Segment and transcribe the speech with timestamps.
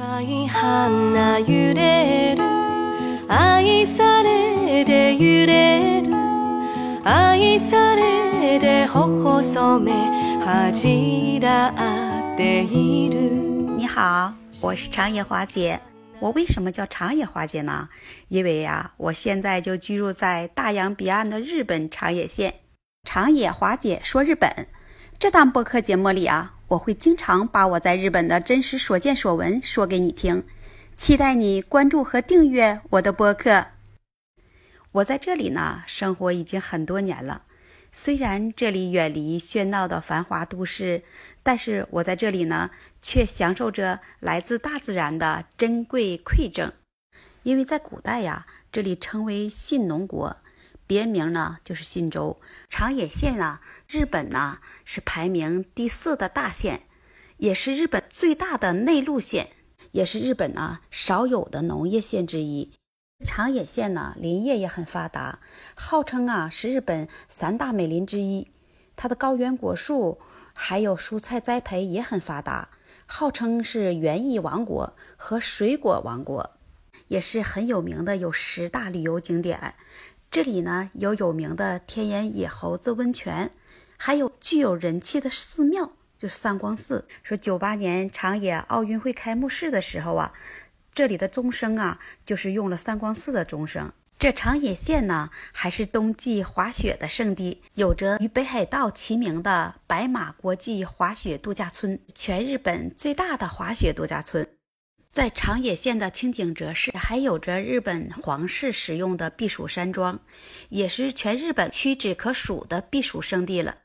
[0.00, 2.43] 大花揺れる
[3.27, 6.13] 愛されて揺れる
[7.03, 9.91] 愛されて頬染め
[10.45, 13.31] 恥じらっている
[13.77, 15.79] 你好，我是长野华姐。
[16.19, 17.89] 我为什么叫长野华姐呢？
[18.27, 22.53] 因为呀、我现在就居住在大洋彼岸的日本长野县。
[23.03, 24.67] 长野华姐说日本
[25.17, 30.45] 这档播客节目里啊， 我会经常把我在日本的真实所见所闻说给你听。
[30.95, 33.67] 期待你关注和订阅我的播客。
[34.93, 37.43] 我在这里呢，生活已经很多年了。
[37.91, 41.03] 虽然这里远离喧闹的繁华都市，
[41.43, 46.71] 但是我在这里呢，却享受着来自大自然的珍贵馈赠。
[47.43, 50.37] 因为在古代呀，这里称为信农国，
[50.91, 52.41] 别名呢就是信州。
[52.69, 56.81] 长野县啊，日本呢是排名第四的大县，
[57.37, 59.51] 也是日本最大的内陆县，
[59.91, 62.73] 也是日本呢少有的农业县之一。
[63.25, 65.39] 长野县呢，林业也很发达，
[65.75, 68.51] 号称啊是日本三大美林之一。
[68.97, 70.19] 它的高原果树
[70.53, 72.67] 还有蔬菜栽培也很发达，
[73.05, 76.51] 号称是园艺王国和水果王国，
[77.07, 79.75] 也是很有名的，有十大旅游景点。
[80.31, 83.51] 这里呢有有名的天眼野猴子温泉，
[83.97, 87.05] 还有具有人气的寺庙，就是三光寺。
[87.21, 90.31] 说九八年长野奥运会开幕式的时候啊。
[90.93, 93.91] 这里的钟声啊，就是用了三光寺的钟声。
[94.19, 104.47] 这长野县呢，还是冬季滑雪的圣地，有着与北海道齐名的白马国际滑雪度假村，全日本最大的滑雪度假村。
[105.11, 110.17] 在长野县的清井泽市，还有着日本皇室使用的避暑山庄，
[110.69, 113.75] 也是全日本屈指可数的避暑胜地了。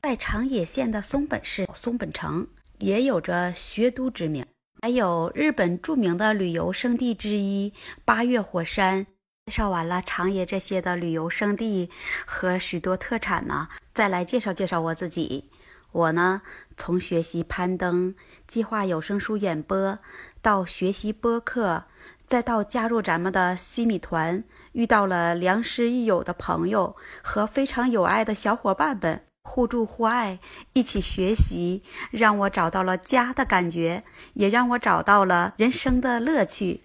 [0.00, 2.48] 在长野县的松本市松本城，
[2.78, 4.46] 也有着学都之名。
[4.80, 7.70] 还有日本著名的旅游胜地之一
[8.06, 9.06] 八月火山。
[9.46, 11.90] 介绍完了长野这些的旅游胜地
[12.24, 15.50] 和许多特产呢，再来介绍介绍我自己。
[15.94, 16.42] 我呢，
[16.76, 18.16] 从学习攀登、
[18.48, 20.00] 计划有声书演播，
[20.42, 21.84] 到学习播客，
[22.26, 29.22] 再到加入咱们的西米团，遇到了良师益友的朋友和非常有爱的小伙伴们。
[29.44, 30.40] 互助互爱，
[30.72, 34.02] 一起学习，让我找到了家的感觉，
[34.32, 36.82] 也让我找到了人生的乐趣。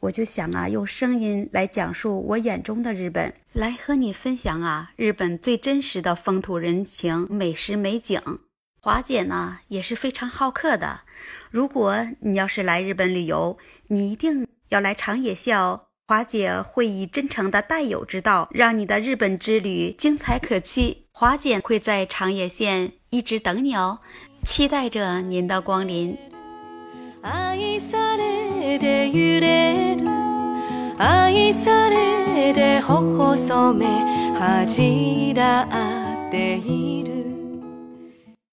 [0.00, 8.20] 我就想啊，用声音来讲述我眼中的日本，来和你分享啊，日本最真实的风土人情、美食美景。
[8.82, 11.00] 华姐呢也是非常好客的，
[11.50, 13.58] 如果你要是来日本旅游，
[13.88, 15.82] 你一定要来长野县哦。
[16.08, 21.04] 华姐会以真诚的带友之道，让你的日本之旅精彩可期。
[21.12, 23.98] 华姐会在长野县一直等你哦，
[24.46, 26.16] 期待着您的光临。